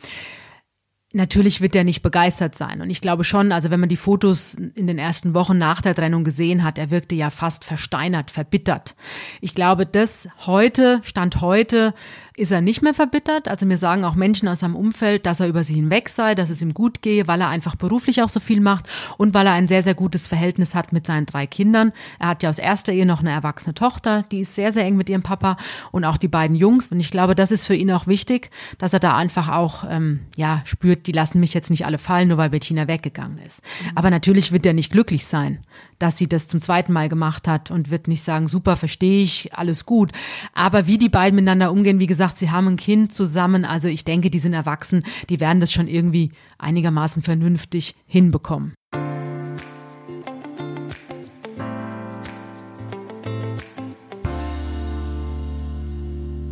[1.14, 2.80] Natürlich wird er nicht begeistert sein.
[2.80, 5.94] Und ich glaube schon, also wenn man die Fotos in den ersten Wochen nach der
[5.94, 8.94] Trennung gesehen hat, er wirkte ja fast versteinert, verbittert.
[9.42, 11.92] Ich glaube, das heute, Stand heute,
[12.36, 13.48] ist er nicht mehr verbittert.
[13.48, 16.50] Also mir sagen auch Menschen aus seinem Umfeld, dass er über sie hinweg sei, dass
[16.50, 19.52] es ihm gut gehe, weil er einfach beruflich auch so viel macht und weil er
[19.52, 21.92] ein sehr, sehr gutes Verhältnis hat mit seinen drei Kindern.
[22.18, 24.96] Er hat ja aus erster Ehe noch eine erwachsene Tochter, die ist sehr, sehr eng
[24.96, 25.56] mit ihrem Papa
[25.90, 26.90] und auch die beiden Jungs.
[26.90, 30.20] Und ich glaube, das ist für ihn auch wichtig, dass er da einfach auch ähm,
[30.36, 33.60] ja spürt, die lassen mich jetzt nicht alle fallen, nur weil Bettina weggegangen ist.
[33.94, 35.58] Aber natürlich wird er nicht glücklich sein,
[36.02, 39.54] dass sie das zum zweiten Mal gemacht hat und wird nicht sagen, super, verstehe ich,
[39.54, 40.10] alles gut.
[40.52, 43.64] Aber wie die beiden miteinander umgehen, wie gesagt, sie haben ein Kind zusammen.
[43.64, 48.74] Also ich denke, die sind erwachsen, die werden das schon irgendwie einigermaßen vernünftig hinbekommen.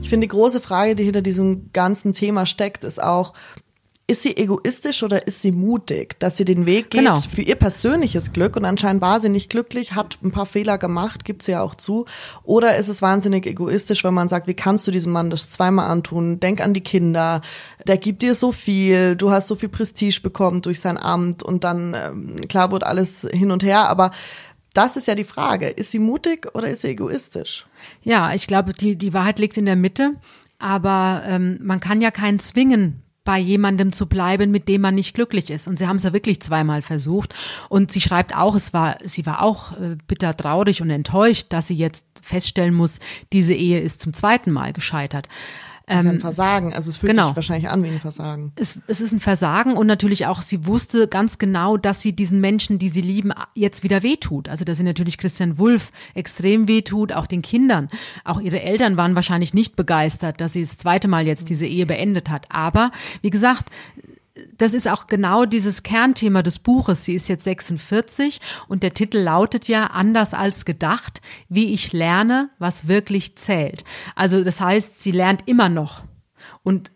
[0.00, 3.32] Ich finde, die große Frage, die hinter diesem ganzen Thema steckt, ist auch,
[4.10, 7.14] ist sie egoistisch oder ist sie mutig, dass sie den Weg geht genau.
[7.14, 11.24] für ihr persönliches Glück und anscheinend war sie nicht glücklich, hat ein paar Fehler gemacht,
[11.24, 12.06] gibt sie ja auch zu,
[12.42, 15.88] oder ist es wahnsinnig egoistisch, wenn man sagt, wie kannst du diesem Mann das zweimal
[15.88, 16.40] antun?
[16.40, 17.40] Denk an die Kinder,
[17.86, 21.62] der gibt dir so viel, du hast so viel Prestige bekommen durch sein Amt und
[21.62, 24.10] dann ähm, klar wurde alles hin und her, aber
[24.74, 25.68] das ist ja die Frage.
[25.68, 27.66] Ist sie mutig oder ist sie egoistisch?
[28.02, 30.14] Ja, ich glaube, die, die Wahrheit liegt in der Mitte.
[30.60, 35.14] Aber ähm, man kann ja keinen zwingen, bei jemandem zu bleiben, mit dem man nicht
[35.14, 35.68] glücklich ist.
[35.68, 37.32] Und sie haben es ja wirklich zweimal versucht.
[37.68, 41.68] Und sie schreibt auch, es war, sie war auch äh, bitter traurig und enttäuscht, dass
[41.68, 42.98] sie jetzt feststellen muss,
[43.32, 45.28] diese Ehe ist zum zweiten Mal gescheitert.
[45.90, 46.72] Das ist ein ähm, Versagen.
[46.72, 47.28] Also es fühlt genau.
[47.28, 48.52] sich wahrscheinlich an wie ein Versagen.
[48.56, 52.40] Es, es ist ein Versagen und natürlich auch, sie wusste ganz genau, dass sie diesen
[52.40, 54.48] Menschen, die sie lieben, jetzt wieder wehtut.
[54.48, 57.88] Also dass sie natürlich Christian Wulff extrem wehtut, auch den Kindern.
[58.24, 61.86] Auch ihre Eltern waren wahrscheinlich nicht begeistert, dass sie das zweite Mal jetzt diese Ehe
[61.86, 62.46] beendet hat.
[62.50, 63.70] Aber wie gesagt,
[64.56, 67.04] das ist auch genau dieses Kernthema des Buches.
[67.04, 72.50] Sie ist jetzt 46 und der Titel lautet ja anders als gedacht, wie ich lerne,
[72.58, 73.84] was wirklich zählt.
[74.14, 76.02] Also das heißt, sie lernt immer noch.
[76.62, 76.90] Und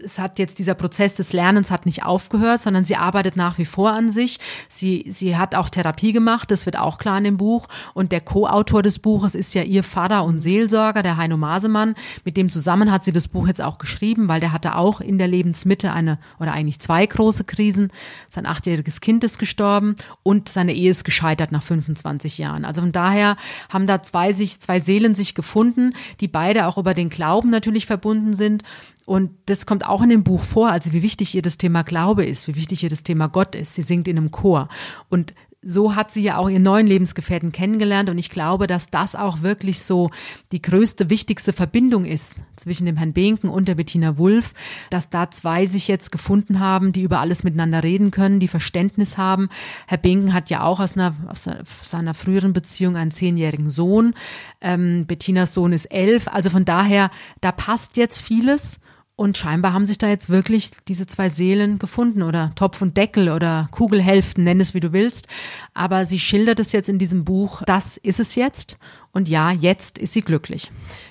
[0.00, 3.64] es hat jetzt dieser Prozess des Lernens hat nicht aufgehört, sondern sie arbeitet nach wie
[3.64, 4.38] vor an sich.
[4.68, 7.66] Sie, sie hat auch Therapie gemacht, das wird auch klar in dem Buch.
[7.94, 11.96] Und der Co-Autor des Buches ist ja ihr Vater und Seelsorger, der Heino Masemann.
[12.24, 15.18] Mit dem zusammen hat sie das Buch jetzt auch geschrieben, weil der hatte auch in
[15.18, 17.90] der Lebensmitte eine oder eigentlich zwei große Krisen.
[18.30, 22.64] Sein achtjähriges Kind ist gestorben und seine Ehe ist gescheitert nach 25 Jahren.
[22.64, 23.36] Also von daher
[23.68, 27.86] haben da zwei sich, zwei Seelen sich gefunden, die beide auch über den Glauben natürlich
[27.86, 28.62] verbunden sind.
[29.08, 32.26] Und das kommt auch in dem Buch vor, also wie wichtig ihr das Thema Glaube
[32.26, 33.74] ist, wie wichtig ihr das Thema Gott ist.
[33.74, 34.68] Sie singt in einem Chor.
[35.08, 39.16] Und so hat sie ja auch ihren neuen Lebensgefährten kennengelernt und ich glaube, dass das
[39.16, 40.10] auch wirklich so
[40.52, 44.54] die größte, wichtigste Verbindung ist zwischen dem Herrn Behnken und der Bettina Wulff,
[44.90, 49.18] dass da zwei sich jetzt gefunden haben, die über alles miteinander reden können, die Verständnis
[49.18, 49.48] haben.
[49.86, 51.48] Herr Behnken hat ja auch aus, einer, aus
[51.82, 54.14] seiner früheren Beziehung einen zehnjährigen Sohn.
[54.60, 56.28] Ähm, Bettinas Sohn ist elf.
[56.28, 58.80] Also von daher, da passt jetzt vieles.
[59.18, 63.30] Und scheinbar haben sich da jetzt wirklich diese zwei Seelen gefunden oder Topf und Deckel
[63.30, 65.26] oder Kugelhälften, nenn es wie du willst.
[65.74, 68.78] Aber sie schildert es jetzt in diesem Buch, das ist es jetzt.
[69.10, 70.70] Und ja, jetzt ist sie glücklich.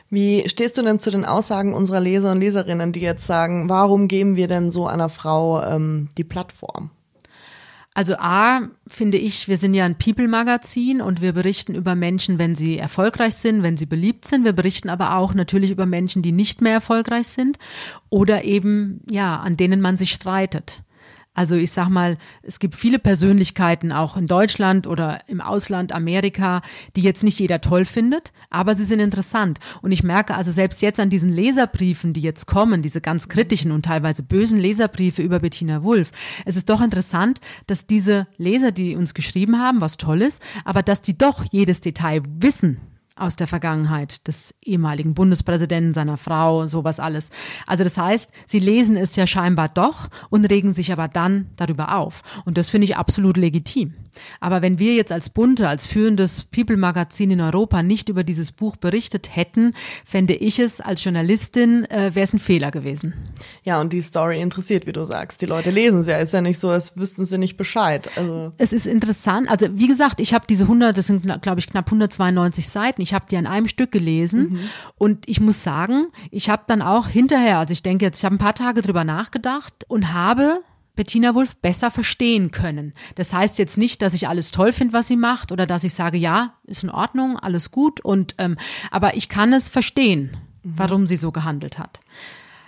[0.10, 4.08] Wie stehst du denn zu den Aussagen unserer Leser und Leserinnen, die jetzt sagen, warum
[4.08, 6.92] geben wir denn so einer Frau ähm, die Plattform?
[7.98, 12.54] Also A, finde ich, wir sind ja ein People-Magazin und wir berichten über Menschen, wenn
[12.54, 14.46] sie erfolgreich sind, wenn sie beliebt sind.
[14.46, 17.58] Wir berichten aber auch natürlich über Menschen, die nicht mehr erfolgreich sind
[18.12, 20.84] oder eben, ja, an denen man sich streitet.
[21.38, 26.64] Also ich sag mal, es gibt viele Persönlichkeiten auch in Deutschland oder im Ausland, Amerika,
[26.96, 29.60] die jetzt nicht jeder toll findet, aber sie sind interessant.
[29.84, 33.72] Und ich merke also selbst jetzt an diesen Leserbriefen, die jetzt kommen, diese ganz kritischen
[33.72, 36.10] und teilweise bösen Leserbriefe über Bettina Wulff,
[36.46, 40.82] es ist doch interessant, dass diese Leser, die uns geschrieben haben, was toll ist, aber
[40.82, 42.82] dass die doch jedes Detail wissen
[43.18, 47.30] aus der Vergangenheit des ehemaligen Bundespräsidenten, seiner Frau, sowas alles.
[47.66, 51.96] Also das heißt, sie lesen es ja scheinbar doch und regen sich aber dann darüber
[51.96, 52.22] auf.
[52.46, 53.94] Und das finde ich absolut legitim.
[54.40, 58.76] Aber wenn wir jetzt als Bunte, als führendes People-Magazin in Europa nicht über dieses Buch
[58.76, 59.74] berichtet hätten,
[60.06, 63.14] fände ich es als Journalistin, äh, wäre es ein Fehler gewesen.
[63.64, 65.42] Ja, und die Story interessiert, wie du sagst.
[65.42, 66.18] Die Leute lesen sie ja.
[66.18, 68.10] Ist ja nicht so, als wüssten sie nicht Bescheid.
[68.16, 69.50] Also es ist interessant.
[69.50, 73.02] Also wie gesagt, ich habe diese 100, das sind glaube ich knapp 192 Seiten.
[73.02, 74.60] Ich habe die an einem Stück gelesen mhm.
[74.98, 78.36] und ich muss sagen, ich habe dann auch hinterher, also ich denke jetzt, ich habe
[78.36, 80.62] ein paar Tage drüber nachgedacht und habe
[80.98, 82.94] Bettina Wulff besser verstehen können.
[83.16, 85.94] Das heißt jetzt nicht, dass ich alles toll finde, was sie macht, oder dass ich
[85.94, 88.58] sage, ja, ist in Ordnung, alles gut, und ähm,
[88.92, 90.74] aber ich kann es verstehen, mhm.
[90.76, 92.02] warum sie so gehandelt hat.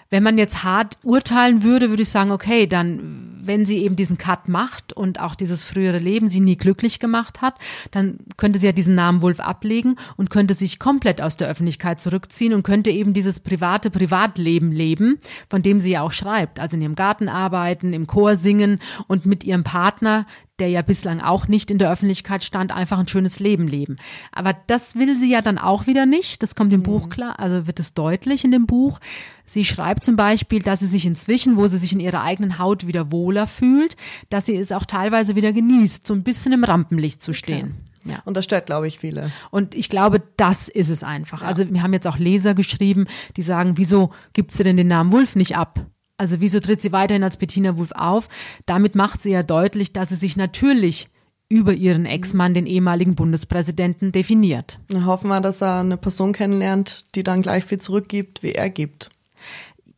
[0.09, 4.17] Wenn man jetzt hart urteilen würde, würde ich sagen, okay, dann, wenn sie eben diesen
[4.17, 7.55] Cut macht und auch dieses frühere Leben sie nie glücklich gemacht hat,
[7.91, 11.99] dann könnte sie ja diesen Namen Wolf ablegen und könnte sich komplett aus der Öffentlichkeit
[11.99, 16.59] zurückziehen und könnte eben dieses private Privatleben leben, von dem sie ja auch schreibt.
[16.59, 20.25] Also in ihrem Garten arbeiten, im Chor singen und mit ihrem Partner
[20.59, 23.97] der ja bislang auch nicht in der Öffentlichkeit stand, einfach ein schönes Leben leben.
[24.31, 26.43] Aber das will sie ja dann auch wieder nicht.
[26.43, 26.83] Das kommt im mhm.
[26.83, 28.99] Buch klar, also wird es deutlich in dem Buch.
[29.45, 32.85] Sie schreibt zum Beispiel, dass sie sich inzwischen, wo sie sich in ihrer eigenen Haut
[32.85, 33.95] wieder wohler fühlt,
[34.29, 37.75] dass sie es auch teilweise wieder genießt, so ein bisschen im Rampenlicht zu stehen.
[37.75, 37.89] Okay.
[38.05, 38.21] Ja.
[38.25, 39.31] Und das stört, glaube ich, viele.
[39.51, 41.41] Und ich glaube, das ist es einfach.
[41.41, 41.47] Ja.
[41.47, 45.11] Also wir haben jetzt auch Leser geschrieben, die sagen, wieso gibt sie denn den Namen
[45.11, 45.85] Wolf nicht ab?
[46.19, 48.27] Also wieso tritt sie weiterhin als Bettina Wulff auf?
[48.65, 51.07] Damit macht sie ja deutlich, dass sie sich natürlich
[51.47, 54.79] über ihren Ex-Mann, den ehemaligen Bundespräsidenten, definiert.
[54.89, 58.69] Dann hoffen wir, dass er eine Person kennenlernt, die dann gleich viel zurückgibt, wie er
[58.69, 59.09] gibt.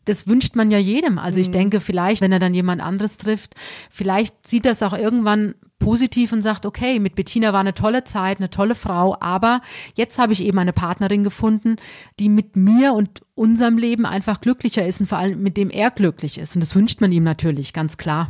[0.05, 1.17] Das wünscht man ja jedem.
[1.17, 1.53] Also ich mhm.
[1.53, 3.55] denke, vielleicht, wenn er dann jemand anderes trifft,
[3.89, 8.37] vielleicht sieht das auch irgendwann positiv und sagt, okay, mit Bettina war eine tolle Zeit,
[8.37, 9.61] eine tolle Frau, aber
[9.95, 11.75] jetzt habe ich eben eine Partnerin gefunden,
[12.19, 15.91] die mit mir und unserem Leben einfach glücklicher ist und vor allem mit dem er
[15.91, 16.55] glücklich ist.
[16.55, 18.29] Und das wünscht man ihm natürlich, ganz klar.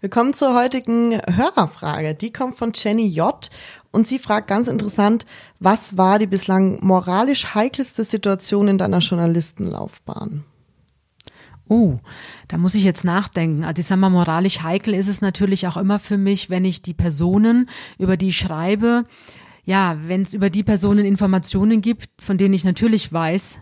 [0.00, 2.14] Wir kommen zur heutigen Hörerfrage.
[2.14, 3.48] Die kommt von Jenny J.
[3.92, 5.26] Und sie fragt ganz interessant,
[5.58, 10.44] was war die bislang moralisch heikelste Situation in deiner Journalistenlaufbahn?
[11.70, 12.00] Oh,
[12.48, 13.62] da muss ich jetzt nachdenken.
[13.62, 16.82] Also ich sag mal, moralisch heikel ist es natürlich auch immer für mich, wenn ich
[16.82, 19.04] die Personen, über die ich schreibe,
[19.64, 23.60] ja, wenn es über die Personen Informationen gibt, von denen ich natürlich weiß,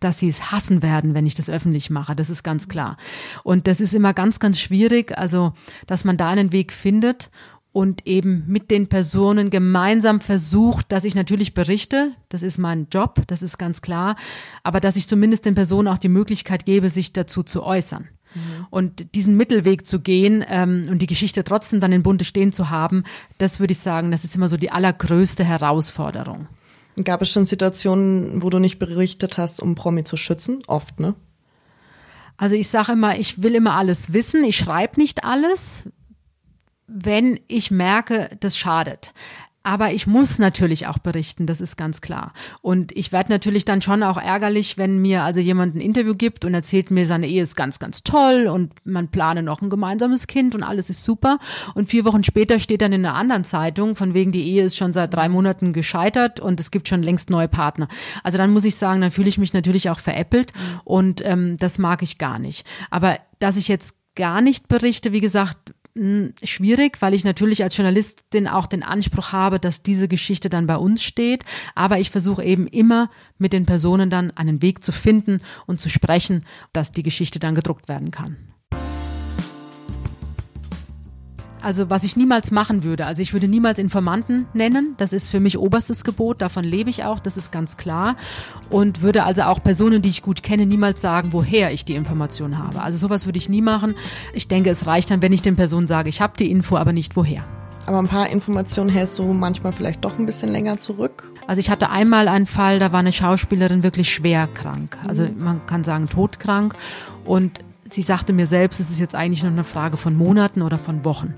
[0.00, 2.14] dass sie es hassen werden, wenn ich das öffentlich mache.
[2.14, 2.98] Das ist ganz klar.
[3.42, 5.54] Und das ist immer ganz, ganz schwierig, also,
[5.86, 7.30] dass man da einen Weg findet
[7.72, 13.22] und eben mit den Personen gemeinsam versucht, dass ich natürlich berichte, das ist mein Job,
[13.28, 14.16] das ist ganz klar,
[14.64, 18.08] aber dass ich zumindest den Personen auch die Möglichkeit gebe, sich dazu zu äußern.
[18.34, 18.66] Mhm.
[18.70, 22.70] Und diesen Mittelweg zu gehen ähm, und die Geschichte trotzdem dann in Bunte stehen zu
[22.70, 23.04] haben,
[23.38, 26.48] das würde ich sagen, das ist immer so die allergrößte Herausforderung.
[27.04, 30.62] Gab es schon Situationen, wo du nicht berichtet hast, um Promi zu schützen?
[30.66, 31.14] Oft, ne?
[32.36, 34.44] Also ich sage immer, ich will immer alles wissen.
[34.44, 35.84] Ich schreibe nicht alles
[36.92, 39.12] wenn ich merke, das schadet.
[39.62, 42.32] Aber ich muss natürlich auch berichten, das ist ganz klar.
[42.62, 46.46] Und ich werde natürlich dann schon auch ärgerlich, wenn mir also jemand ein Interview gibt
[46.46, 50.26] und erzählt mir, seine Ehe ist ganz, ganz toll und man plane noch ein gemeinsames
[50.26, 51.38] Kind und alles ist super.
[51.74, 54.78] Und vier Wochen später steht dann in einer anderen Zeitung, von wegen die Ehe ist
[54.78, 57.88] schon seit drei Monaten gescheitert und es gibt schon längst neue Partner.
[58.24, 60.80] Also dann muss ich sagen, dann fühle ich mich natürlich auch veräppelt mhm.
[60.84, 62.66] und ähm, das mag ich gar nicht.
[62.88, 65.74] Aber dass ich jetzt gar nicht berichte, wie gesagt,
[66.44, 70.76] schwierig, weil ich natürlich als Journalistin auch den Anspruch habe, dass diese Geschichte dann bei
[70.76, 71.44] uns steht.
[71.74, 75.88] Aber ich versuche eben immer mit den Personen dann einen Weg zu finden und zu
[75.88, 78.49] sprechen, dass die Geschichte dann gedruckt werden kann.
[81.62, 83.06] Also was ich niemals machen würde.
[83.06, 84.94] Also ich würde niemals Informanten nennen.
[84.96, 86.40] Das ist für mich oberstes Gebot.
[86.40, 87.18] Davon lebe ich auch.
[87.18, 88.16] Das ist ganz klar.
[88.70, 92.58] Und würde also auch Personen, die ich gut kenne, niemals sagen, woher ich die Information
[92.58, 92.82] habe.
[92.82, 93.94] Also sowas würde ich nie machen.
[94.32, 96.92] Ich denke, es reicht dann, wenn ich den Personen sage, ich habe die Info, aber
[96.92, 97.44] nicht woher.
[97.86, 101.24] Aber ein paar Informationen hältst du manchmal vielleicht doch ein bisschen länger zurück.
[101.46, 104.96] Also ich hatte einmal einen Fall, da war eine Schauspielerin wirklich schwer krank.
[105.08, 106.74] Also man kann sagen todkrank.
[107.24, 107.58] Und
[107.92, 111.04] sie sagte mir selbst, es ist jetzt eigentlich nur eine Frage von Monaten oder von
[111.04, 111.34] Wochen.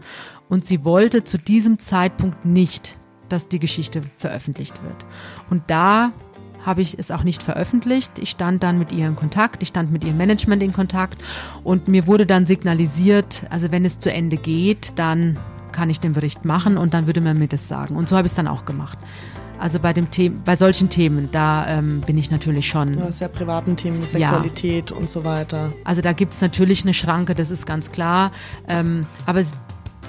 [0.49, 5.07] Und sie wollte zu diesem Zeitpunkt nicht, dass die Geschichte veröffentlicht wird.
[5.51, 6.13] Und da
[6.65, 8.19] habe ich es auch nicht veröffentlicht.
[8.19, 11.23] Ich stand dann mit ihr in Kontakt, ich stand mit ihrem Management in Kontakt
[11.65, 15.39] und mir wurde dann signalisiert, also wenn es zu Ende geht, dann
[15.73, 17.97] kann ich den Bericht machen und dann würde man mir das sagen.
[17.97, 18.99] Und so habe ich es dann auch gemacht.
[19.63, 22.99] Also bei dem Thema, bei solchen Themen, da ähm, bin ich natürlich schon.
[22.99, 24.97] Ja, sehr privaten Themen, Sexualität ja.
[24.97, 25.73] und so weiter.
[25.85, 28.33] Also da gibt es natürlich eine Schranke, das ist ganz klar.
[28.67, 29.57] Ähm, aber es,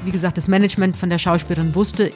[0.06, 2.12] wie gesagt, das Management von der Schauspielerin wusste,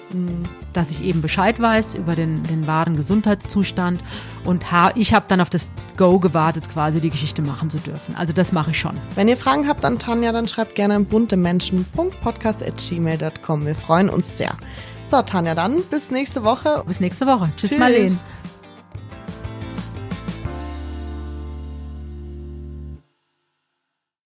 [0.73, 4.02] dass ich eben Bescheid weiß über den, den wahren Gesundheitszustand.
[4.43, 8.15] Und ha ich habe dann auf das Go gewartet, quasi die Geschichte machen zu dürfen.
[8.15, 8.97] Also das mache ich schon.
[9.13, 13.65] Wenn ihr Fragen habt an Tanja, dann schreibt gerne an buntemenschen.podcast.gmail.com.
[13.67, 14.56] Wir freuen uns sehr.
[15.10, 16.84] So, Tanja, dann bis nächste Woche.
[16.86, 17.50] Bis nächste Woche.
[17.56, 17.80] Tschüss, Tschüss.
[17.80, 18.17] Marlene.